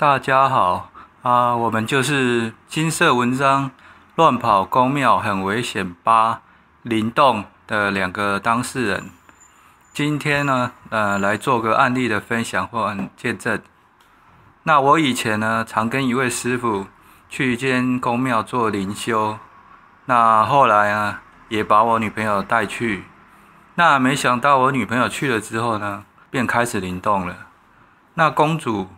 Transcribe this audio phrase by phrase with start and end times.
[0.00, 3.70] 大家好啊，我们就是金色文章
[4.14, 6.40] 乱跑宫庙很危险吧
[6.80, 9.10] 灵动的两个当事人。
[9.92, 13.60] 今天呢，呃，来做个案例的分享或见证。
[14.62, 16.86] 那我以前呢，常跟一位师傅
[17.28, 19.38] 去一间宫庙做灵修。
[20.06, 21.20] 那后来啊，
[21.50, 23.04] 也把我女朋友带去。
[23.74, 27.36] 那没想到我女朋友去了之后呢，便开始灵动了。
[28.14, 28.88] 那公主。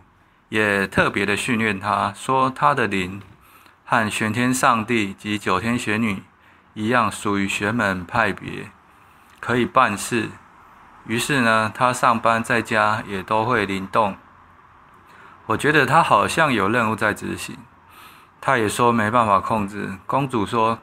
[0.53, 3.19] 也特别的训练他，说他的灵
[3.83, 6.21] 和玄天上帝及九天玄女
[6.75, 8.69] 一样，属于玄门派别，
[9.39, 10.29] 可以办事。
[11.07, 14.15] 于是呢，他上班在家也都会灵动。
[15.47, 17.57] 我觉得他好像有任务在执行。
[18.39, 19.97] 他也说没办法控制。
[20.05, 20.77] 公主说，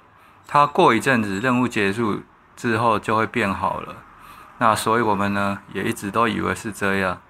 [0.48, 2.22] 他过一阵子任务结束
[2.56, 3.94] 之后就会变好了。
[4.58, 7.22] 那所以我们呢，也一直都以为是这样。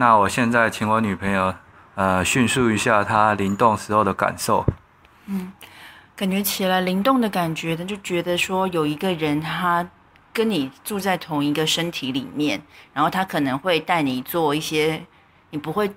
[0.00, 1.54] 那我现在请我女朋友，
[1.94, 4.64] 呃，叙述一下她灵动时候的感受。
[5.26, 5.52] 嗯，
[6.16, 9.86] 感觉起来灵动的感觉呢，就觉得说有一个人他
[10.32, 12.62] 跟你住在同一个身体里面，
[12.94, 15.02] 然后他可能会带你做一些
[15.50, 15.92] 你不会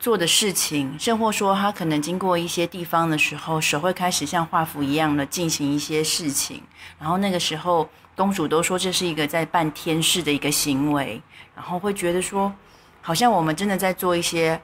[0.00, 6.60] 做的事情，甚或说他可能经过一些地方的时候，手会开始像画符一样的进行一些事情，
[6.98, 11.22] 然后那个时候东主都说这是一个在办天事的一个行为，
[11.54, 12.52] 然后会觉得说。
[13.06, 14.58] 好像我们真的在做一些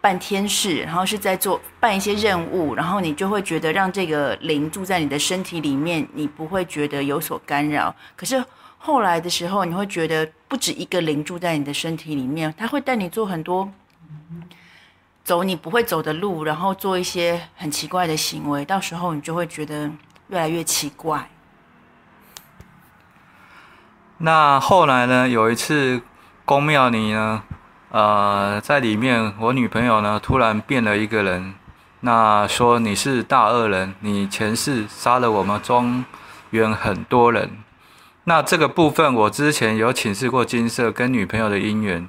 [0.00, 7.92] 办天事，然后是在做办一些任务，然后你就会觉得让这个灵住在你的身体里面，你不会觉得有所干扰。
[8.14, 8.44] 可是
[8.78, 13.68] 后来的时候，你会觉得不止一个灵住在你的身体里面，他会带你做很多
[15.24, 19.90] 走你不会走的路，然后做一些很奇怪的行为，到时候你就会觉得
[20.28, 21.28] 越来越奇怪。
[24.18, 25.28] 那后来呢？
[25.28, 26.00] 有一次
[26.44, 27.42] 宫庙里呢。
[27.94, 31.54] 呃，在里面，我女朋友呢突然变了一个人，
[32.00, 36.04] 那说你是大恶人，你前世杀了我们庄
[36.50, 37.48] 园很多人。
[38.24, 42.08] 那这个部分我之前有请示过金色跟女朋友的姻缘，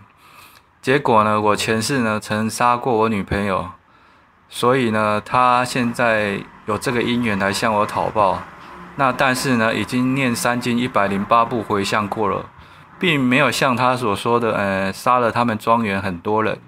[0.81, 3.69] 结果呢，我前世呢曾杀过我女朋友，
[4.49, 8.41] 所以呢，他现在有这个姻缘来向我讨报。
[8.95, 12.43] 那但是呢，已经念三经一百零八部回向过了。
[12.97, 16.59] 并没有像他所说的，呃，杀了他们庄园很多人。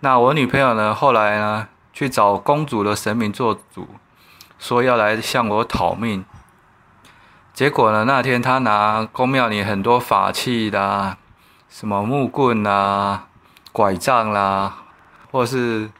[0.00, 3.86] 那我女朋友呢，后来呢，去找公主的神明做主，
[4.58, 6.24] 说要来向我讨命。
[7.52, 11.16] 结果呢，那天他拿宫庙里很多法器啦，
[11.68, 13.26] 什么木棍啦、
[13.72, 14.74] 拐杖啦，
[15.30, 15.90] 或是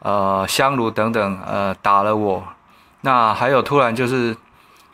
[0.00, 2.44] 呃香炉等等，呃，打了我。
[3.02, 4.36] 那还有突然就是。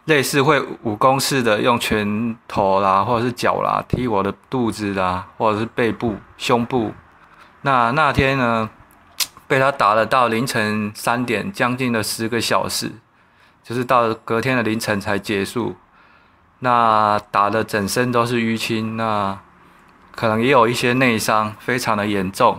[0.06, 6.92] 类似会武功似的，用拳头啦，或者是脚啦，踢我的肚子啦，或者是背部、胸部。
[7.60, 8.68] 那那天呢，
[9.46, 12.90] 被他打了到凌晨三点，将近了十个小时，
[13.62, 15.76] 就是到隔天的凌晨才结束。
[16.58, 19.38] 那打的整身都是淤青，那
[20.16, 22.58] 可能也有一些内伤，非常的严重。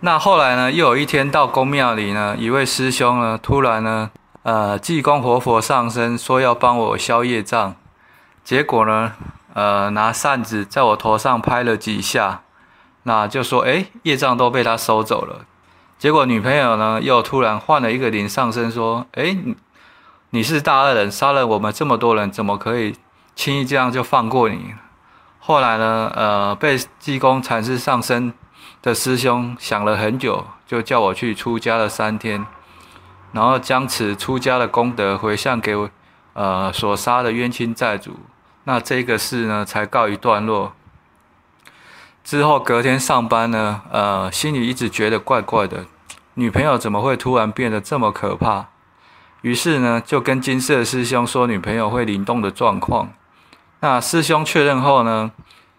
[0.00, 4.10] 那后来呢，又有一天到公庙里呢，一位师兄呢，突然呢。
[4.46, 7.74] 呃，济公活佛上身说要帮我消业障，
[8.44, 9.12] 结果呢，
[9.54, 12.42] 呃，拿扇子在我头上拍了几下，
[13.02, 15.46] 那就说，哎，业障都被他收走了。
[15.98, 19.36] 结果女朋友呢，又突然换了一个灵上身说，哎，
[20.30, 22.94] 你是大恶人，杀了我们这么多人，怎么可以
[23.34, 24.74] 轻易这样就放过你？
[25.40, 28.32] 后来呢，呃，被济公禅师上身
[28.80, 32.46] 的师兄想了很久，就叫我去出家了三天。
[33.36, 35.76] 然后将此出家的功德回向给，
[36.32, 38.16] 呃，所杀的冤亲债主，
[38.64, 40.72] 那这个事呢才告一段落。
[42.24, 45.84] 之后隔天上班呢，呃，心里一直觉得怪怪的，
[46.32, 48.68] 女朋友怎么会突然变得这么可怕？
[49.42, 53.12] 于是呢，就跟金色师兄说女朋友会灵动的状况。
[53.80, 55.30] 那师兄确认后呢，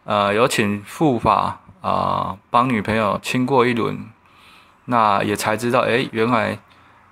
[0.03, 4.07] 呃，有请护法啊帮女朋友清过一轮，
[4.85, 6.59] 那也才知道，哎，原来。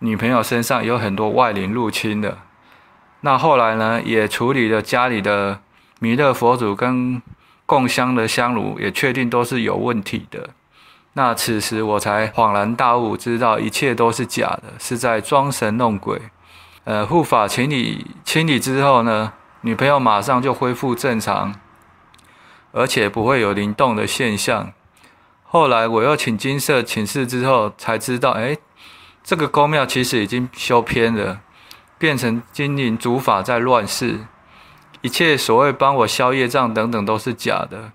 [0.06, 2.38] 女朋友身上有很多外灵入侵的，
[3.22, 5.60] 那后来呢，也处理了家里的
[6.00, 7.19] 弥勒佛祖跟
[7.66, 10.52] 供香的香炉，也确定都是有问题的。
[11.13, 16.22] 那此时我才恍然大悟，知道一切都是假的，是在装神弄鬼。
[16.84, 21.56] 呃，护法清理清理之后呢，女朋友马上就恢复正常，
[22.72, 24.72] 而且不会有灵动的现象。
[25.44, 28.56] 后来我又请金色请示之后，才知道，哎。
[29.25, 31.39] 这个宫庙其实已经修偏了，
[31.98, 34.19] 变成金灵主法在乱世，
[35.01, 37.92] 一切所谓帮我消业障等等都是假的。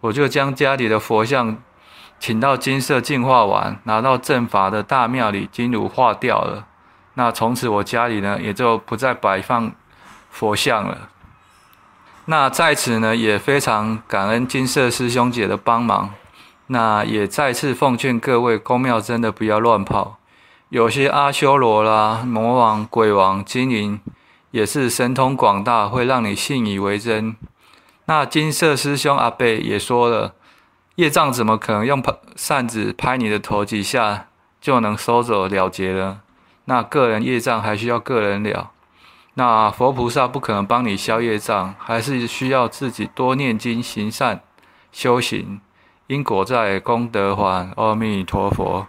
[0.00, 1.58] 我就将家里的佛像
[2.18, 6.66] 请到金色净化完，拿到正法的大庙里，金炉化掉了。
[7.12, 9.70] 那从此我家里呢，也就不再摆放
[10.30, 11.10] 佛像了。
[12.24, 16.14] 那在此呢，也非常感恩金色师兄姐的帮忙。
[16.68, 20.19] 那也再次奉劝各位，公庙真的不要乱跑。
[20.70, 24.00] 有些阿修罗啦、魔王、鬼王、精灵，
[24.52, 27.34] 也是神通广大，会让你信以为真。
[28.04, 30.34] 那金色师兄阿伯也说了，
[30.94, 32.00] 业障怎么可能用
[32.36, 34.28] 扇子拍你的头几下
[34.60, 36.20] 就能收走了结呢？
[36.66, 38.70] 那个人业障还需要个人了。
[39.34, 44.42] 那佛菩萨不可能帮你消业障，还是需要自己多念经、行善、
[44.92, 45.60] 修行，
[46.06, 47.72] 因果在，功德还。
[47.74, 48.86] 阿弥陀佛。